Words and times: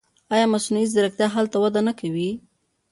آیا 0.33 0.45
مصنوعي 0.53 0.85
ځیرکتیا 0.93 1.27
هلته 1.35 1.57
وده 1.63 1.81
نه 1.87 1.93
کوي؟ 1.99 2.29